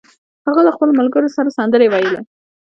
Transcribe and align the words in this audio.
هغه 0.47 0.61
له 0.67 0.71
خپلو 0.75 0.97
ملګرو 0.99 1.33
سره 1.35 1.55
سندرې 1.57 1.87
ویلې 1.89 2.19